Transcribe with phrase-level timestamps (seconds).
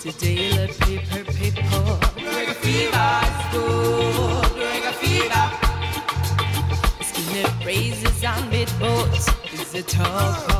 [0.00, 1.98] Today let paper, paper.
[2.16, 4.50] Reggae fever is good.
[4.56, 5.46] Reggae fever.
[7.04, 10.59] Skinny phrases on boats is the talk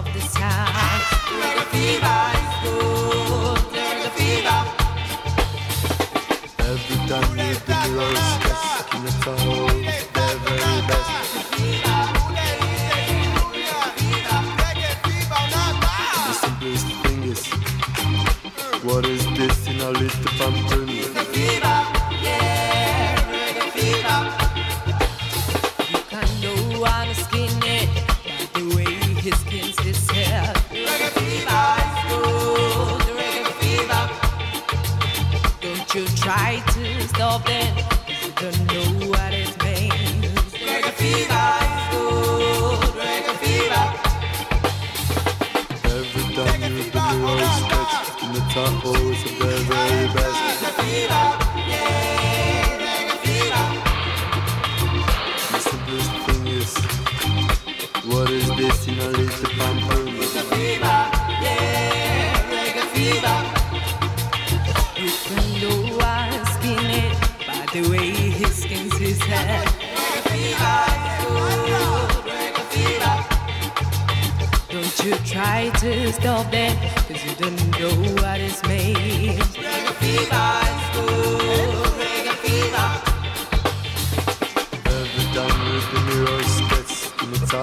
[87.52, 87.58] in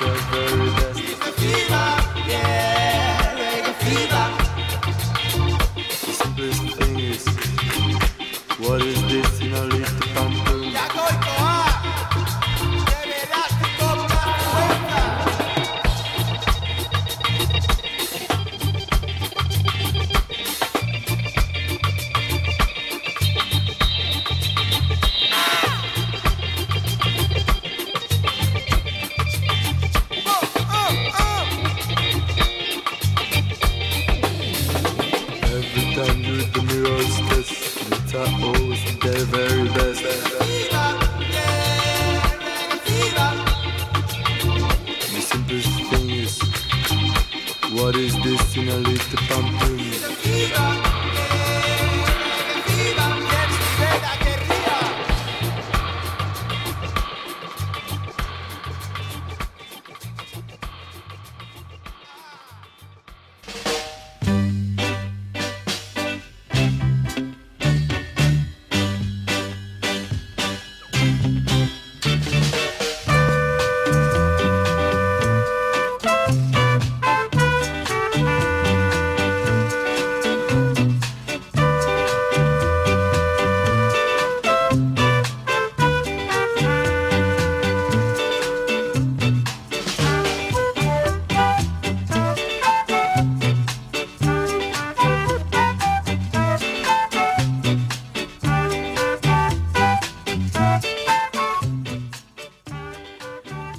[0.00, 0.11] the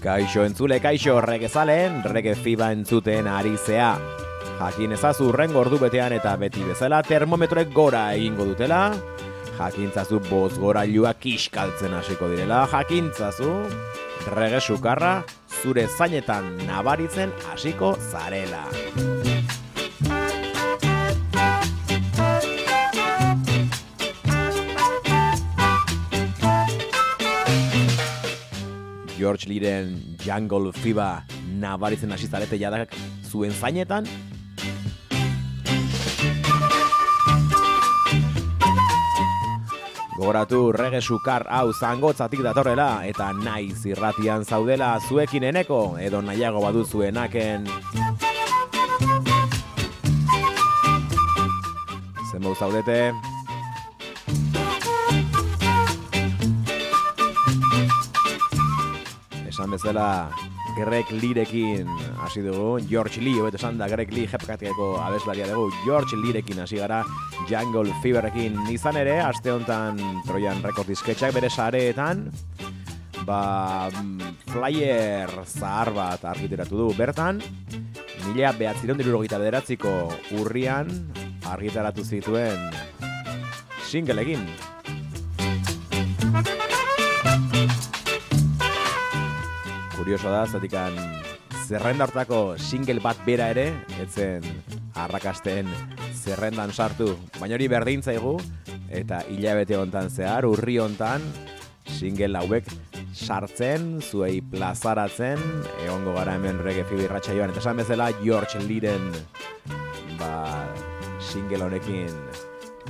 [0.03, 3.93] Kaixo entzule, kaixo regezalen, rege fiba entzuten ari zea.
[4.57, 8.81] Jakin ezazu urren gordu betean eta beti bezala termometroek gora egingo dutela.
[9.55, 10.83] Jakintzazu boz gora
[11.15, 12.67] kiskaltzen hasiko direla.
[12.67, 13.63] Jakintzazu
[14.35, 15.23] rege sukarra
[15.61, 19.12] zure zainetan nabaritzen hasiko zarela.
[29.23, 31.23] George Leeren Jungle Fever
[31.55, 32.91] nabaritzen hasi zarete jadak
[33.23, 34.03] zuen zainetan.
[40.17, 46.83] Gogoratu rege sukar hau zangotzatik datorrela eta naiz irratian zaudela zuekin eneko edo nahiago badu
[46.83, 47.71] zuenaken.
[52.27, 53.32] Zenbau zaudete?
[59.73, 60.29] Bezala
[60.77, 61.89] Greg Lirekin
[62.21, 66.79] hasi dugu, George Lee, hobeto esan da Greg Lee jepkatikeko abeslaria dugu, George Lirekin hasi
[66.81, 67.03] gara
[67.49, 68.57] Jungle Feverekin.
[68.73, 72.27] Izan ere, aste honetan Trojan Record disketxak bere sareetan,
[73.27, 73.89] ba,
[74.51, 77.41] flyer zahar bat argitaratu du bertan,
[78.27, 79.91] mila behatziron dirurogeita bederatziko
[80.39, 80.89] urrian
[81.53, 82.69] argitaratu zituen
[83.89, 84.47] singleekin.
[90.03, 90.97] Kurioso da, zatikan
[91.63, 93.69] zerrenda hortako single bat bera ere,
[94.03, 94.43] etzen
[94.99, 95.69] arrakasten
[96.11, 97.13] zerrendan sartu.
[97.37, 98.33] Baina hori berdin zaigu,
[98.91, 101.23] eta hilabete hontan zehar, urri hontan,
[101.87, 102.67] single hauek
[103.15, 105.39] sartzen, zuei plazaratzen,
[105.85, 107.53] egongo gara hemen reggae fibirratxa joan.
[107.55, 109.07] Eta esan bezala, George Liren,
[110.19, 110.33] ba,
[111.31, 112.11] single honekin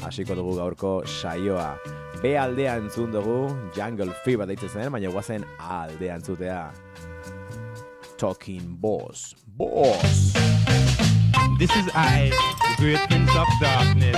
[0.01, 1.75] hasiko dugu gaurko saioa.
[2.23, 3.37] B aldea entzun dugu,
[3.77, 6.63] Jungle Fever deitzen zen, baina guazen aldea entzutea.
[8.23, 9.35] Talking Boss.
[9.57, 10.31] Boss!
[11.59, 14.15] This is I, the great prince of darkness,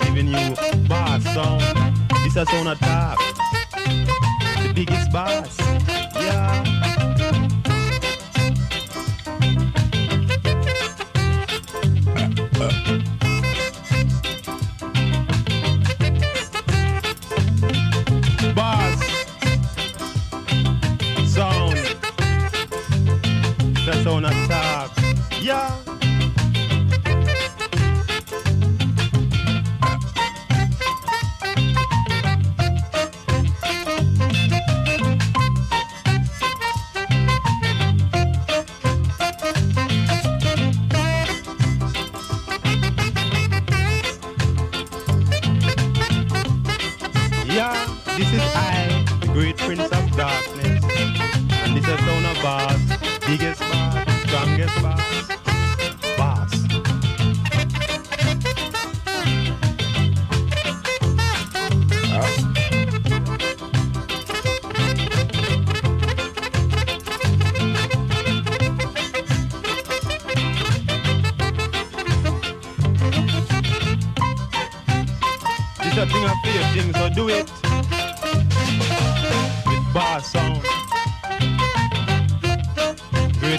[0.00, 0.54] giving you
[0.86, 1.96] bass sound.
[2.22, 3.16] This is sound attack.
[3.76, 5.58] The biggest boss.
[6.16, 6.69] Yeah.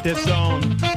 [0.04, 0.91] this song.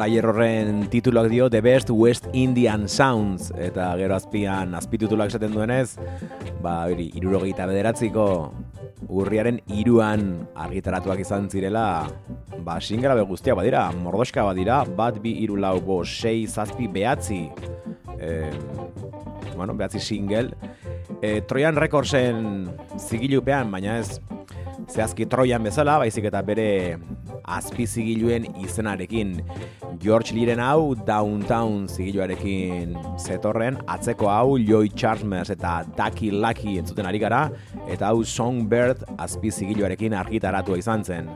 [0.00, 3.50] Flyer horren tituluak dio The Best West Indian Sounds.
[3.52, 5.98] Eta gero azpian azpitituluak esaten duenez
[6.64, 8.24] ba hori irurogeita bederatziko
[9.12, 11.84] urriaren iruan argitaratuak izan zirela
[12.64, 17.42] ba singela guztiak badira mordoska badira bat bi hiru lau bo sei zazpi behatzi
[18.16, 18.56] eh,
[19.54, 20.56] bueno, behatzi single.
[21.20, 24.16] Eh, Trojan Recordsen zigilupean baina ez
[24.88, 26.96] zehazki Trojan bezala, baizik eta bere
[27.56, 29.36] azpi zigiluen izenarekin.
[30.00, 37.22] George Liren hau Downtown zigiluarekin zetorren, atzeko hau Lloyd Charmers eta Ducky Lucky entzuten ari
[37.22, 37.48] gara,
[37.88, 41.28] eta hau Songbird azpi zigiluarekin argitaratua izan zen.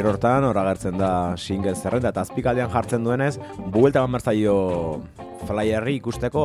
[0.00, 3.34] Flyer hortan, hor agertzen da single zerrenda, eta azpikaldean jartzen duenez,
[3.74, 4.54] buelta eman behar zaio
[5.44, 6.44] flyerri ikusteko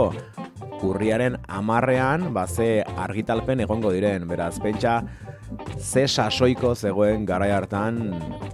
[0.83, 4.97] urriaren amarrean, ba, ze argitalpen egongo diren, beraz, pentsa,
[5.79, 8.01] ze sasoiko zegoen garai hartan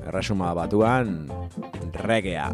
[0.05, 1.25] erresuma batuan
[2.05, 2.51] regea.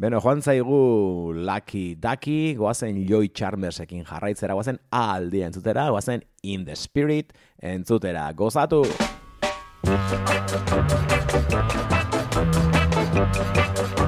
[0.00, 6.64] Beno, joan zaigu Lucky Ducky, goazen Joy Charmersekin jarraitzera, goazen A aldia entzutera, goazen In
[6.64, 8.32] the Spirit entzutera.
[8.32, 8.80] Gozatu!
[13.60, 13.99] Pare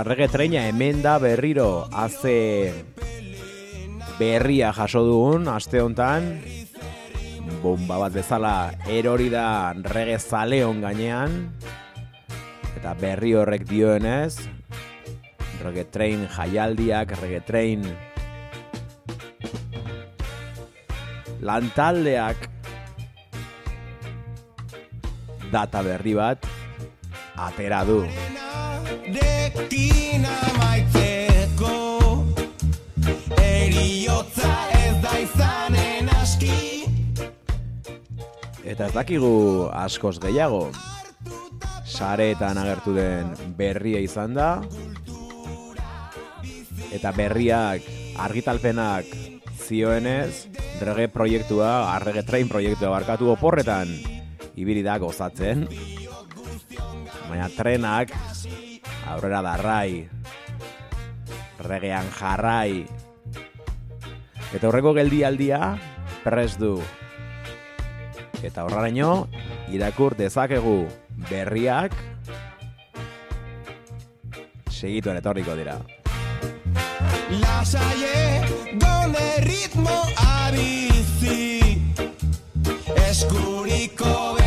[0.00, 1.84] Eta rege treina hemen da berriro.
[1.92, 2.72] Haze
[4.16, 6.30] berria jaso dugun aste hontan.
[7.60, 8.54] Bomba bat bezala
[8.88, 11.36] erori da rege zaleon gainean.
[12.80, 14.40] Eta berri horrek dioenez
[15.66, 17.84] rege train jaialdiak rege train
[21.44, 22.48] lantaldeak
[25.52, 26.48] data berri bat
[27.36, 28.00] atera du.
[29.10, 31.76] Dekin amaitzeko
[33.40, 36.60] Eriotza ez da izanen aski
[38.62, 39.32] Eta ez dakigu
[39.74, 40.68] askoz gehiago.
[41.90, 44.50] Sareetan agertu den berria izan da.
[46.94, 47.84] Eta berriak
[48.20, 49.10] argitalpenak
[49.66, 50.46] zioenez,
[50.82, 53.90] rege proiektua, arrege train proiektua barkatu oporretan
[54.54, 55.66] ibili da gozatzen.
[57.28, 58.14] Baina trenak
[59.10, 60.08] aurrera darrai,
[61.66, 62.86] regean jarrai,
[64.54, 65.76] eta horreko geldialdia
[66.24, 66.78] prest du.
[68.42, 69.28] Eta horraraino,
[69.68, 70.78] irakur dezakegu
[71.28, 71.94] berriak
[74.80, 75.76] segituan etorriko dira.
[77.42, 78.42] Lasaie
[78.80, 81.76] gole ritmo abizi
[83.06, 84.39] Eskuriko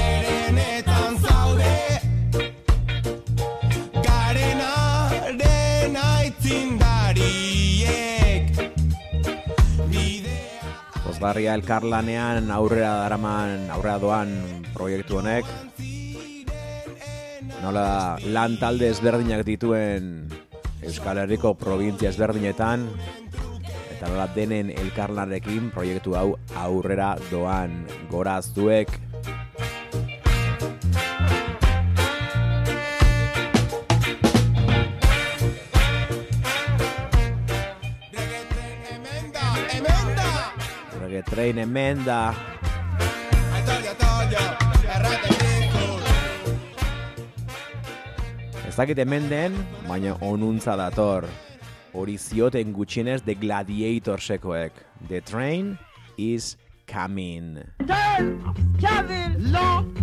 [11.23, 14.31] Barria elkarlanean aurrera daraman, aurrera doan
[14.75, 15.47] proiektu honek.
[17.63, 20.09] Nola lan talde ezberdinak dituen
[20.83, 22.83] Euskal Herriko provintzia ezberdinetan
[23.95, 27.85] eta nola denen elkarlanekin proiektu hau aurrera doan.
[28.11, 28.91] Goraztuek
[41.13, 42.33] che train e menda.
[48.65, 49.53] Ez dakit hemen den,
[49.85, 51.27] baina onuntza dator.
[51.93, 54.73] Hori zioten gutxinez The Gladiator sekoek.
[55.07, 55.77] The train
[56.17, 57.61] is coming.
[57.85, 58.41] Turn,
[58.81, 59.93] Kevin, long.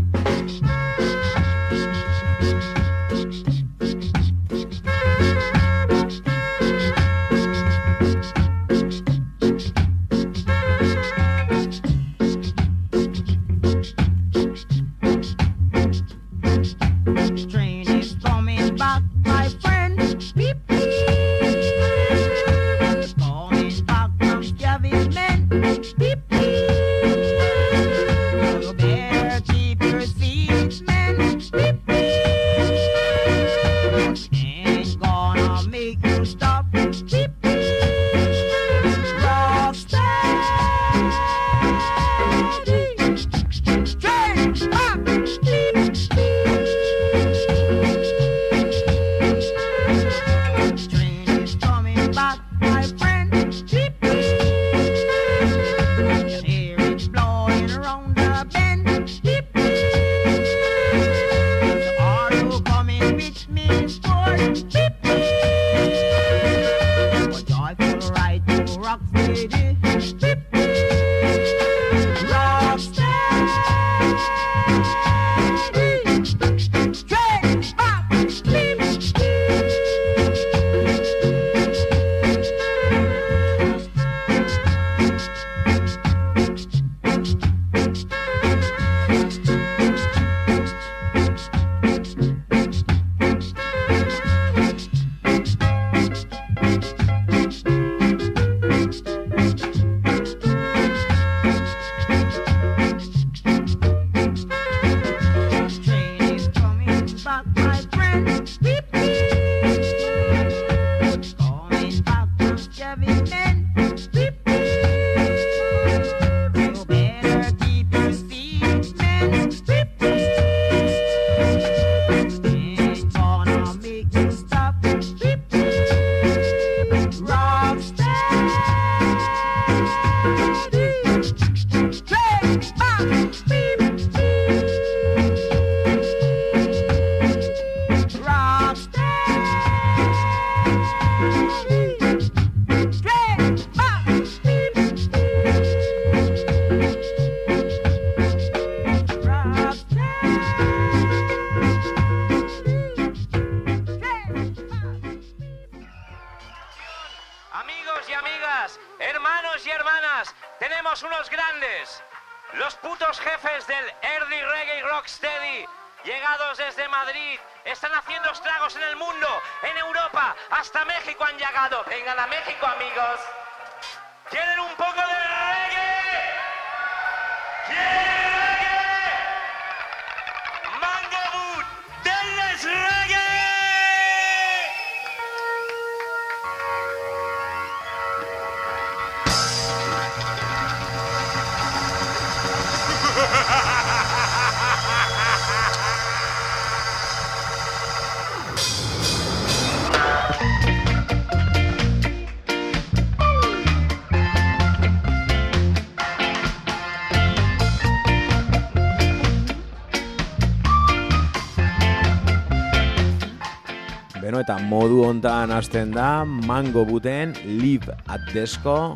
[214.70, 218.94] modu hontan hasten da Mango Buten Live at Desko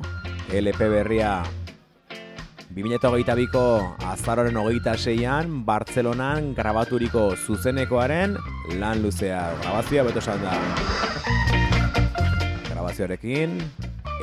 [0.54, 1.42] LP berria.
[2.74, 3.62] 2022ko
[4.06, 8.37] azaroren hogeita seian Bartzelonan grabaturiko zuzenekoaren
[8.78, 9.42] lan luzea.
[9.64, 10.54] Grabazioa beto da.
[12.70, 13.58] Grabazioarekin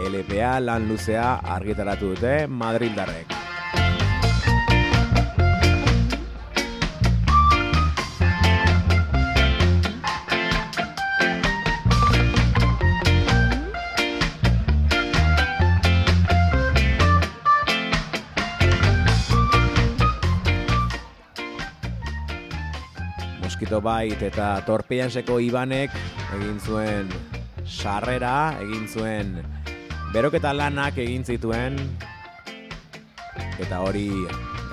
[0.07, 3.30] LPA lan luzea argitaratu dute Madrildarrek.
[23.79, 25.93] Bite eta Torpeianseko Ibanek
[26.35, 27.11] egin zuen
[27.63, 29.37] sarrera, egin zuen
[30.11, 31.77] beroketa lanak egin zituen
[33.61, 34.09] eta hori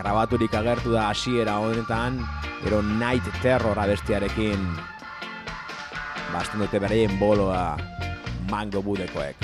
[0.00, 2.18] grabaturik agertu da hasiera honetan
[2.64, 4.66] gero Night Terror abestiarekin
[6.32, 7.76] basten dute beraien boloa
[8.50, 9.36] mango budekoek.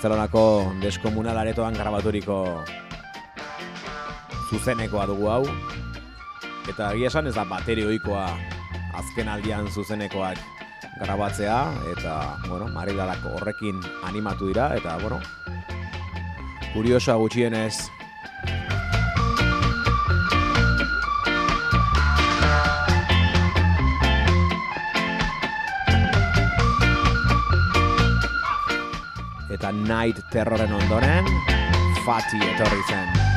[0.00, 2.36] Bartzelonako deskomunal aretoan grabaturiko
[4.48, 5.42] zuzenekoa dugu hau.
[6.72, 8.22] Eta egia esan ez da bateri ohikoa
[8.96, 10.40] azken aldian zuzenekoak
[11.02, 11.58] grabatzea
[11.92, 15.20] eta, bueno, Marilalak horrekin animatu dira eta, bueno,
[16.72, 17.74] kuriosoa gutxienez
[29.72, 31.26] Night Terroren ondoren
[32.04, 33.29] Fati etorri zen.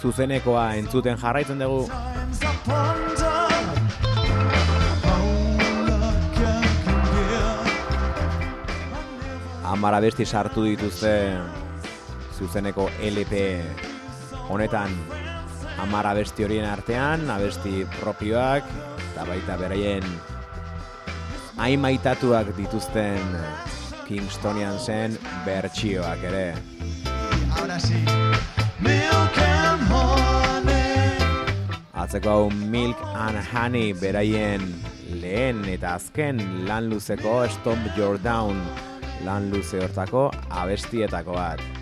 [0.00, 1.90] Zuzenekoa entzuten jarraitzen dugu.
[9.70, 11.12] Amara abesti sartu dituzte
[12.36, 13.44] zuzeneko LP
[14.50, 14.96] honetan
[15.80, 18.66] Amara abesti horien artean, abesti propioak
[19.12, 20.04] eta baita beraien
[21.60, 23.38] aimaitatuak dituzten
[24.08, 26.79] Kingstonian zen bertsioak ere.
[32.10, 34.64] Atzeko hau Milk and Honey beraien
[35.22, 38.58] lehen eta azken lan luzeko Stomp Your Down
[39.22, 41.79] lan luze hortako abestietako bat.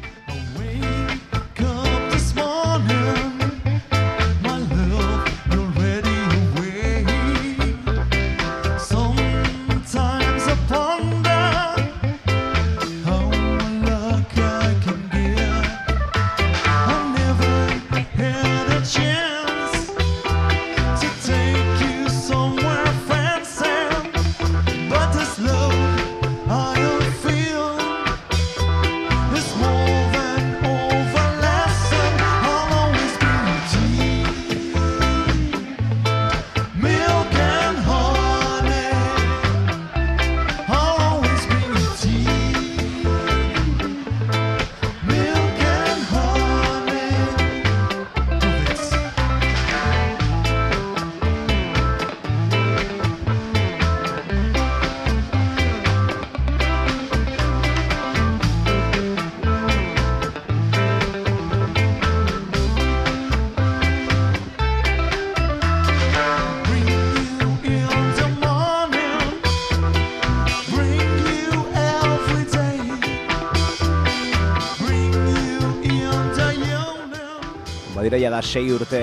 [78.19, 78.29] Evening.
[78.29, 79.01] Badira ja da sei urte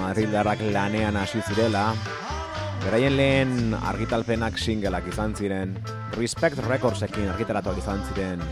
[0.00, 1.94] Madrildarrak lanean hasi zirela.
[2.82, 5.76] Beraien lehen argitalpenak singleak izan ziren.
[6.16, 8.42] Respect Recordsekin argitaratuak izan ziren.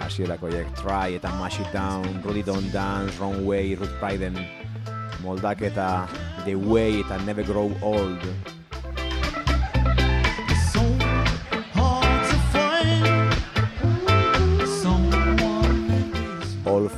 [0.00, 4.36] Hasierako horiek Try eta Mash It Down, Rudy Don't Dance, Wrong Way, Ruth Priden,
[5.22, 6.06] Moldaketa,
[6.44, 8.57] The Way eta Never Grow Old.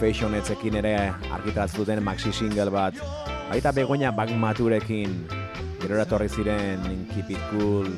[0.01, 0.95] Old Fashion etzekin ere
[1.29, 2.97] argitaratu zuten maxi single bat.
[3.51, 5.13] Baita begonia Bagmaturekin,
[5.83, 7.91] gero etorri ziren Keep It Cool,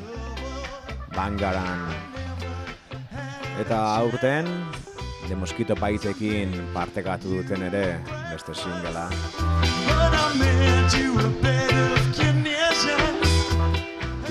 [1.15, 1.85] Bangaran.
[3.61, 4.49] Eta aurten,
[5.29, 8.01] The Mosquito Paitekin partekatu duten ere
[8.33, 9.07] beste singela.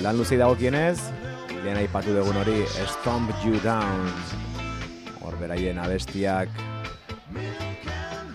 [0.02, 0.98] Lan luzi dagokienez,
[1.62, 2.66] lehen aipatu dugun hori
[2.98, 4.12] Stomp You Down.
[5.22, 6.52] Hor beraien abestiak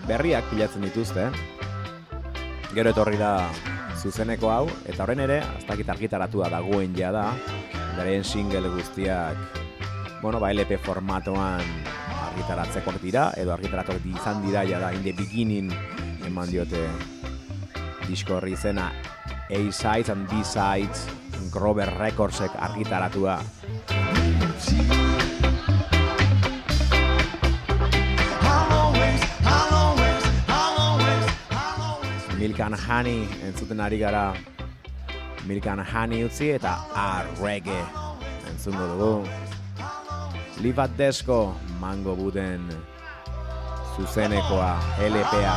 [0.08, 1.28] berriak pilatzen dituzte.
[2.72, 3.48] Gero etorri da
[3.98, 7.26] zuzeneko hau, eta horren ere, aztakit argitaratua dagoen ja da,
[7.96, 9.60] beraien single guztiak,
[10.22, 11.62] bueno, ba, LP formatoan
[12.28, 15.72] argitaratzeko dira, edo argitaratuak izan dira ja da, in the beginning
[16.26, 16.86] eman diote
[18.08, 18.90] disko horri izena
[19.48, 21.06] A-Sides and B-Sides
[21.52, 23.38] Grover Recordsek argitaratua.
[32.38, 32.50] Always.
[32.50, 34.34] Milk and Honey entzuten ari gara.
[35.46, 37.84] Milk and Honey utzi eta A Reggae
[38.50, 39.28] entzungo dugu.
[40.60, 42.68] Live at Desco, Mango Buden
[43.96, 45.56] zuzenekoa, LPA,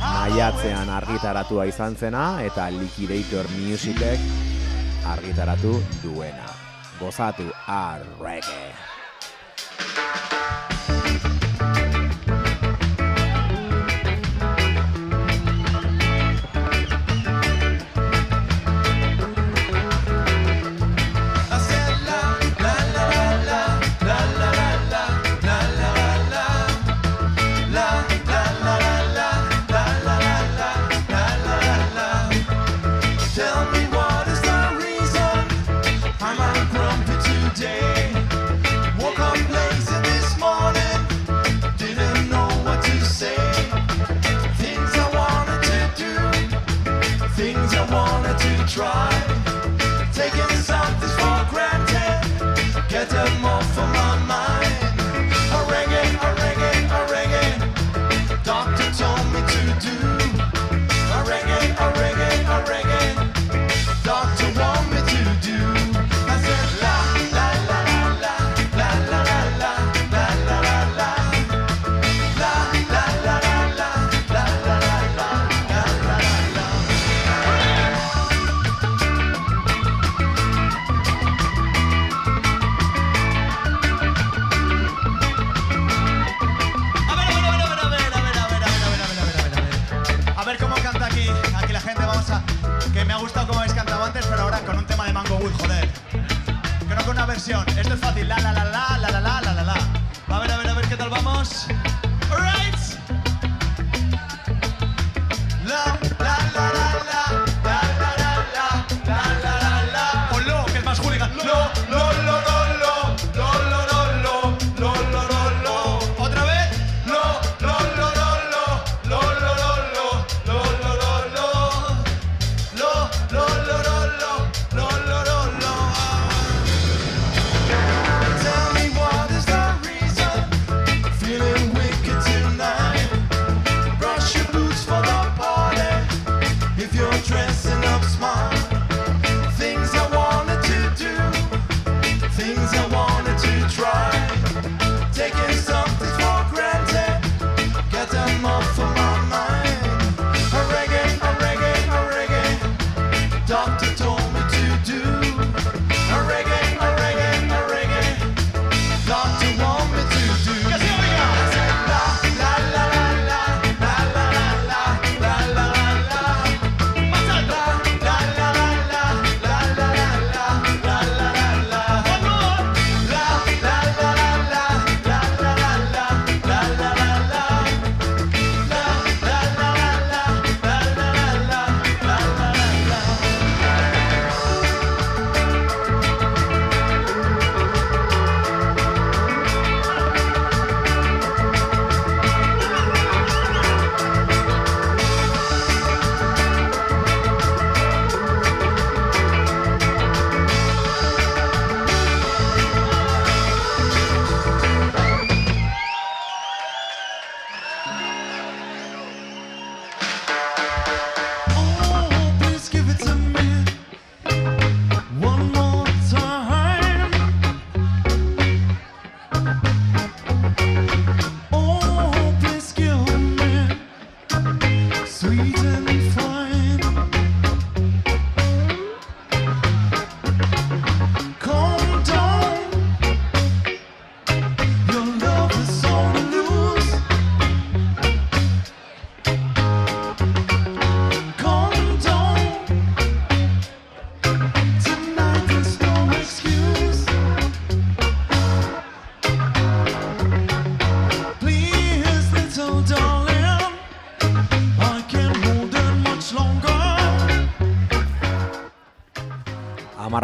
[0.00, 4.20] maiatzean argitaratua izan zena eta Liquidator Musicek
[5.06, 6.46] argitaratu duena.
[7.00, 7.98] Gozatu A
[52.92, 54.01] get them off of my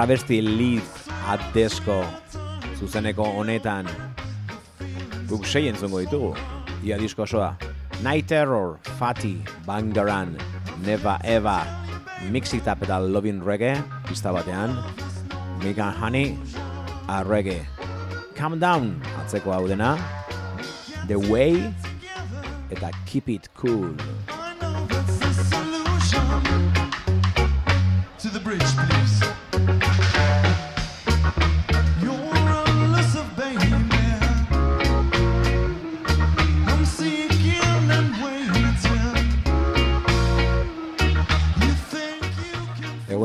[0.00, 2.04] abesti Liz Atesko
[2.78, 3.88] zuzeneko honetan.
[5.28, 6.34] Guk sei entzungo ditugu.
[6.84, 7.56] Ia disko osoa.
[8.02, 10.36] Night Terror, Fatty, Bangaran,
[10.84, 11.66] Neva Eva,
[12.30, 13.74] Mix It Up eta Lovin Reggae,
[14.06, 14.76] pista batean,
[15.64, 16.38] Megan Honey,
[17.08, 17.66] a Reggae,
[18.36, 19.96] Calm Down, atzeko hau dena,
[21.08, 21.74] The Way,
[22.70, 23.96] eta Keep It Cool.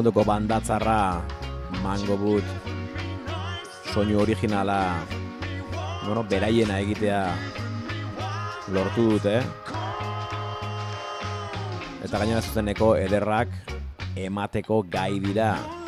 [0.04, 1.24] segundoko bandatzarra
[1.80, 2.44] Mango Boot.
[3.94, 5.00] Soinu originala.
[6.04, 7.22] Bueno, beraiena egitea
[8.76, 9.38] lortu dute.
[12.04, 13.56] Eta gainera zuzeneko ederrak
[14.20, 15.83] emateko gai dira.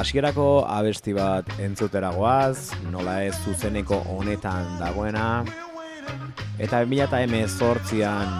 [0.00, 5.42] hasierako abesti bat entzuteragoaz, nola ez zuzeneko honetan dagoena,
[6.56, 8.32] eta 2018an emezortzian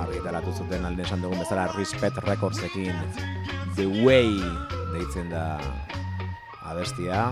[0.00, 2.98] argitaratu zuten alden esan dugun bezala Respect Recordsekin
[3.78, 4.42] The Way
[4.96, 5.60] deitzen da
[6.66, 7.30] abestia,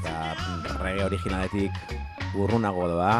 [0.00, 0.16] eta
[0.80, 1.96] rege originaletik
[2.40, 3.14] urrunago doa,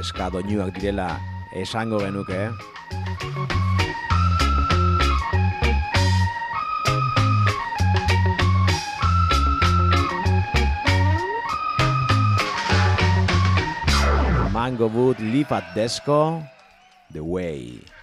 [0.00, 1.12] eskadoinuak direla
[1.52, 3.59] esango genuke, eh?
[14.80, 16.42] Django Wood, Leaf at Desco,
[17.12, 17.99] The Way.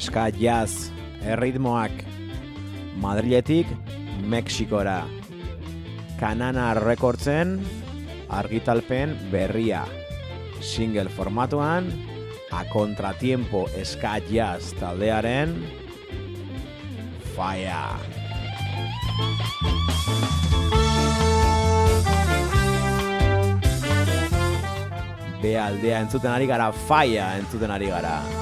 [0.00, 0.90] ska jazz
[1.22, 1.90] erritmoak
[3.00, 3.66] Madriletik
[4.26, 5.04] Mexikora.
[6.20, 7.58] Kanana rekortzen
[8.28, 9.84] argitalpen berria.
[10.60, 11.92] Single formatuan,
[12.50, 15.54] a kontratiempo eska jazz taldearen
[17.36, 17.98] Faya.
[25.38, 28.37] Bealdea entzuten ari gara, faia entzuten ari gara.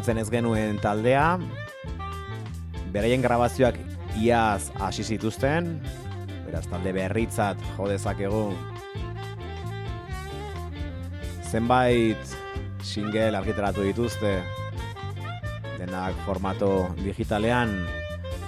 [0.00, 1.38] Kontrolatzen ez genuen taldea,
[2.90, 3.76] beraien grabazioak
[4.16, 5.74] iaz hasi zituzten,
[6.46, 8.54] beraz talde berritzat jo dezakegu.
[11.50, 12.32] Zenbait
[12.80, 14.40] single argitaratu dituzte,
[15.76, 17.76] denak formato digitalean,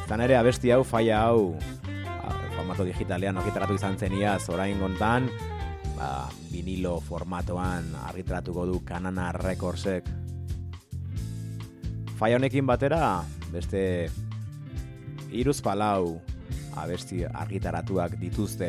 [0.06, 1.52] izan ere abesti hau, faia hau,
[2.56, 5.28] formato digitalean argitaratu izan zen iaz, orain gontan,
[6.00, 10.08] ba, vinilo formatoan argitaratuko du Kanana Recordsek
[12.22, 13.80] Faia honekin batera, beste
[15.34, 16.20] iruz palau
[16.78, 18.68] abesti argitaratuak dituzte.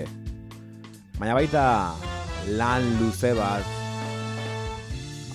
[1.20, 1.66] Baina baita
[2.58, 3.62] lan luze bat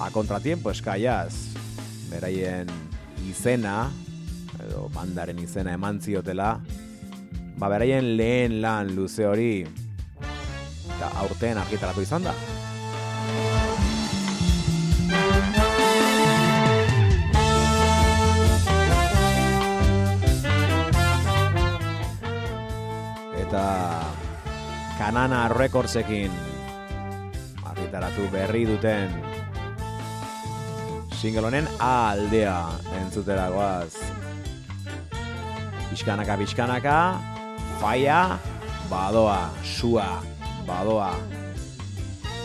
[0.02, 1.30] a contratiempo eskaiaz
[2.10, 2.74] beraien
[3.30, 3.86] izena
[4.66, 6.56] edo bandaren izena eman ziotela
[7.54, 12.37] ba beraien lehen lan luze hori eta aurten argitaratu izan da.
[25.08, 26.28] Kanana Recordsekin
[27.64, 29.08] argitaratu berri duten
[31.16, 32.58] single honen aldea
[32.98, 33.96] entzutera goaz.
[35.88, 36.98] Pixkanaka, pixkanaka,
[37.80, 38.36] faia,
[38.92, 40.20] badoa, sua,
[40.68, 41.14] badoa.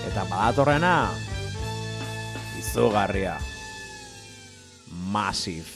[0.07, 0.95] Eta badatorrena,
[2.63, 3.35] izugarria.
[5.11, 5.72] Massive.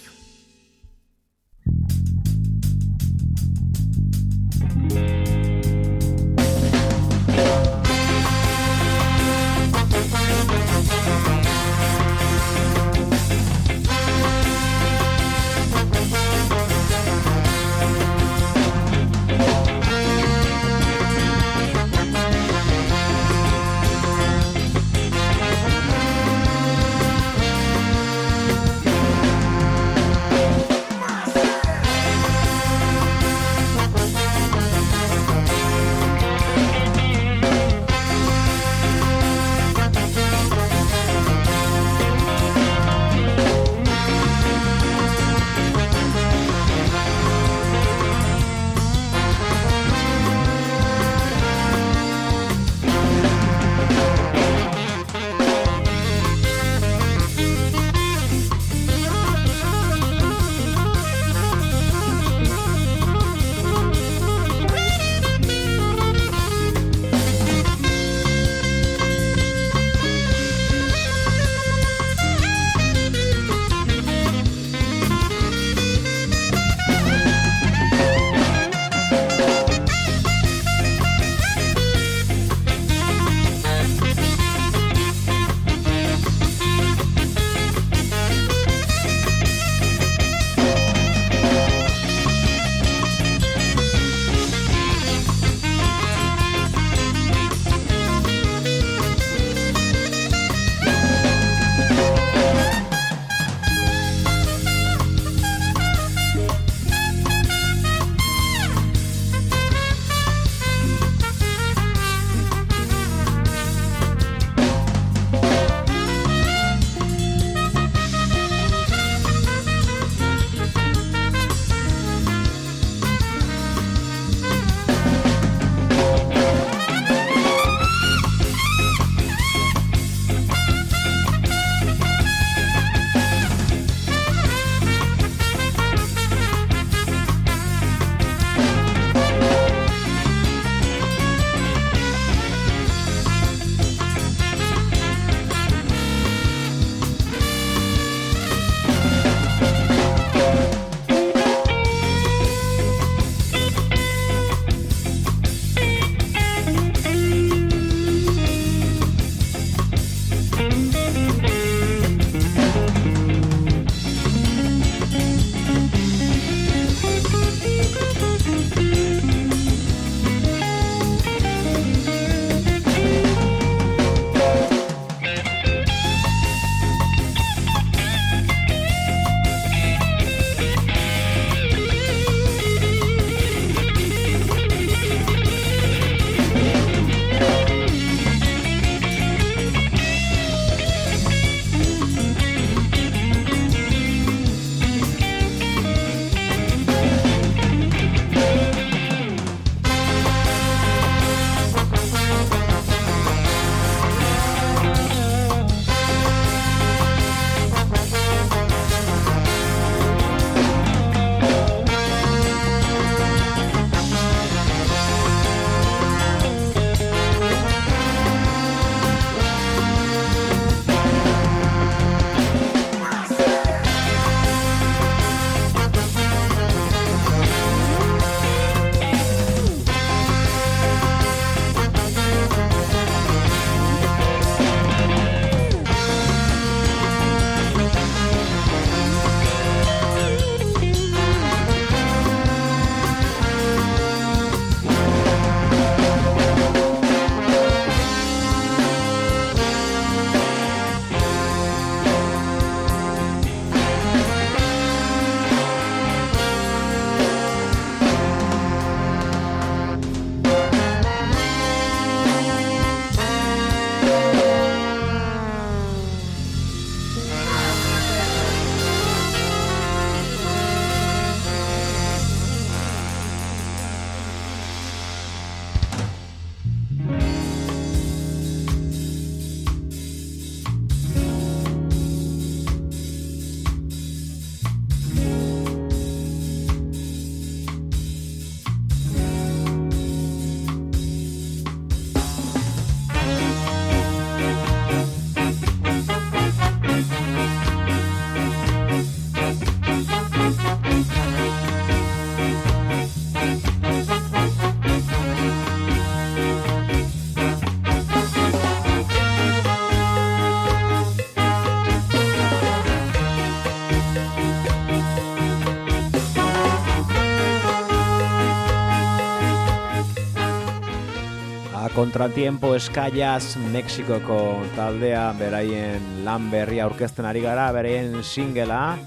[321.98, 329.00] Contratiempo eskaiaz Mexikoko taldea beraien lan berria aurkezten ari gara, beraien singela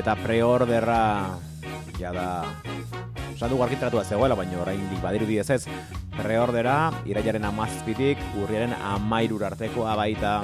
[0.00, 1.36] eta preorderra
[1.98, 2.46] jada
[3.34, 5.60] Esan dugu argitaratua zegoela, baina oraindik badirudi ez ez
[6.16, 10.38] preordera, iraiaren amazpitik, urriaren amairur artekoa baita.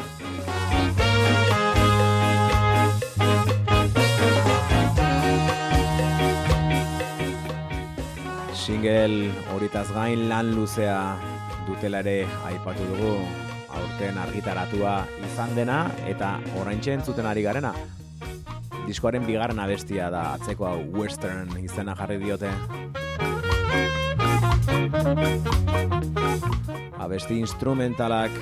[8.53, 11.40] Single horitaz gain lan luzea
[11.71, 13.15] dutela ere aipatu dugu
[13.71, 14.95] aurten argitaratua
[15.29, 15.79] izan dena
[16.11, 17.71] eta oraintxe entzuten ari garena.
[18.89, 22.51] Diskoaren bigarren abestia da atzeko hau western izena jarri diote.
[26.99, 28.35] Abesti instrumentalak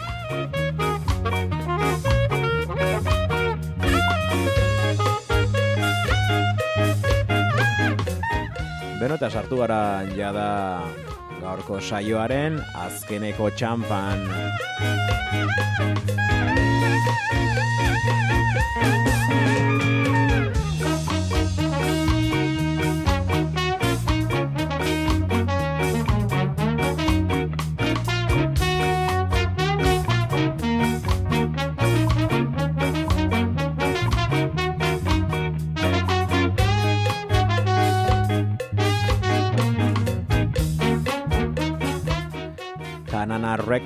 [8.99, 10.49] Beno eta sartu gara jada
[11.49, 14.27] gaurko saioaren azkeneko txampan.
[18.69, 19.68] Kanana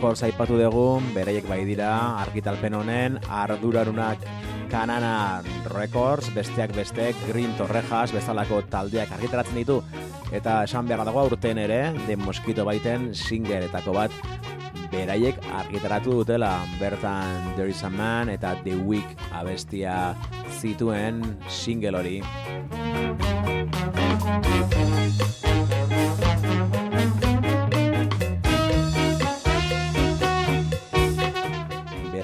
[0.02, 4.24] Records aipatu dugu, beraiek bai dira argitalpen honen ardurarunak
[4.66, 9.76] Kanana Records, besteak beste Green Torrejas bezalako taldeak argitaratzen ditu
[10.34, 11.78] eta esan beharra dago aurten ere
[12.08, 14.18] de Mosquito baiten singeretako bat
[14.90, 20.16] beraiek argitaratu dutela bertan There is a Man eta The Week abestia
[20.58, 22.18] zituen single hori.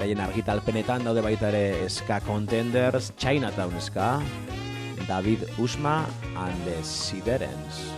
[0.09, 4.21] Beraien argitalpenetan daude baita ere Ska Contenders, Chinatown Ska,
[5.07, 6.03] David Usma
[6.35, 7.93] and the Siderens.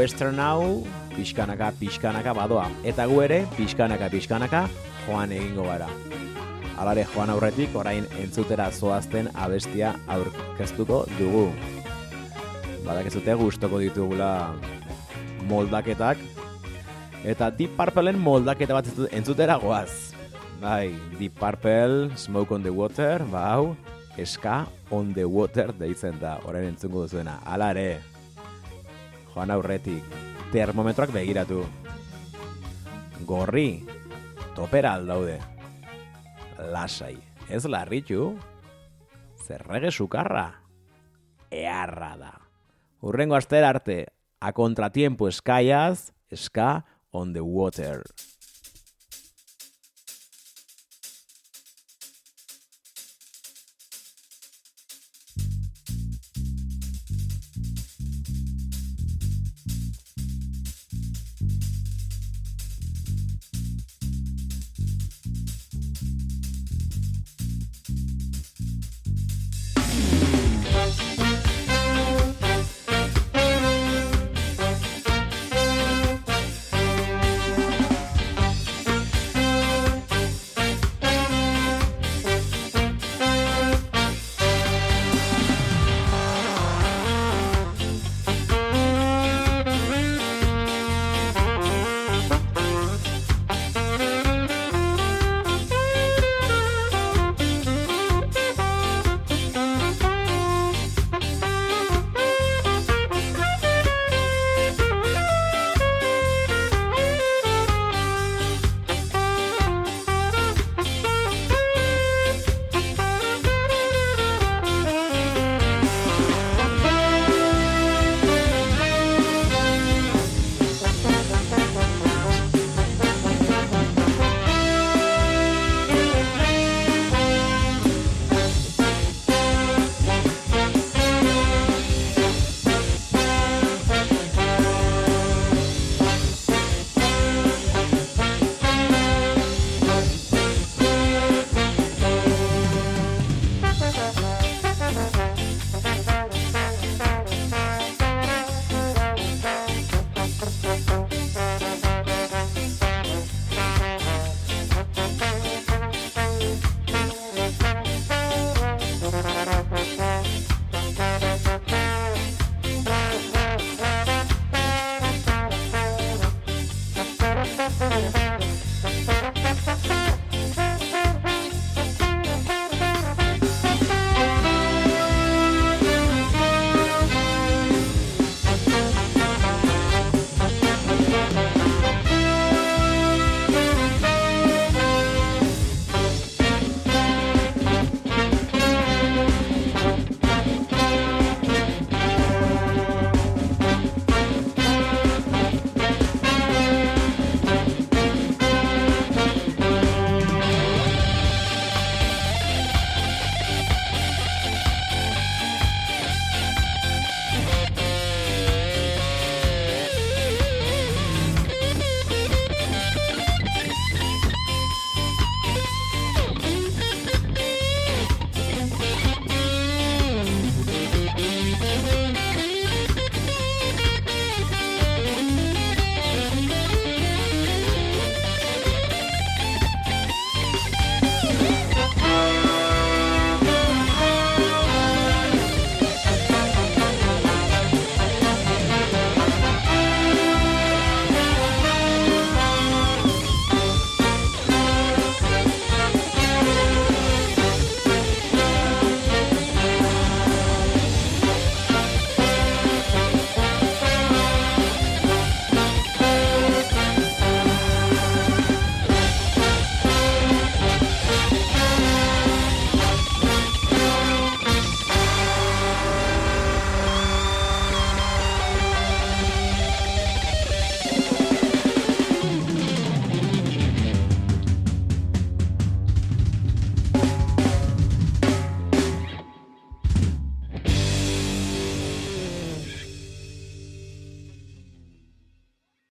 [0.00, 2.70] Western hau pixkanaka pixkanaka badoa.
[2.88, 4.62] Eta gu ere pixkanaka pixkanaka
[5.04, 5.88] joan egingo gara.
[6.80, 11.50] Alare joan aurretik orain entzutera zoazten abestia aurkeztuko dugu.
[12.86, 14.54] Badakezute gustoko ditugula
[15.50, 16.18] moldaketak.
[17.28, 20.14] Eta Deep Purpleen moldaketa bat entzu- entzutera goaz.
[20.60, 23.76] Bai, Deep Purple, Smoke on the Water, bau,
[24.24, 27.38] Ska on the Water deitzen da, orain entzungo duzuena.
[27.44, 28.00] Hala ere,
[29.34, 30.04] joan aurretik,
[30.52, 31.64] termometroak begiratu.
[33.26, 33.84] Gorri,
[34.56, 35.38] topera aldaude.
[36.72, 37.16] Lasai,
[37.48, 38.34] ez larritu,
[39.46, 40.48] zerrege sukarra,
[41.50, 42.34] earra da.
[43.00, 44.04] Urrengo astera arte,
[44.40, 48.04] a contratiempo eskaiaz, ska on the water.